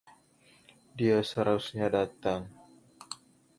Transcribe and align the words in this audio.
Dia 0.97 1.17
seharusnya 1.29 1.85
datang. 1.97 2.41